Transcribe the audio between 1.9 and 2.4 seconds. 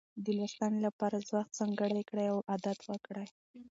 کړئ او